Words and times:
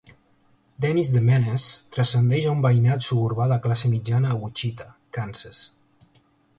"Dennis 0.85 1.11
the 1.15 1.21
Menace" 1.27 1.83
transcendeix 1.97 2.49
a 2.49 2.55
un 2.55 2.65
veïnat 2.67 3.05
suburbà 3.11 3.49
de 3.55 3.61
classe 3.69 3.95
mitjana 3.95 4.35
a 4.35 4.43
Wichita, 4.43 4.93
Kansas. 5.19 5.67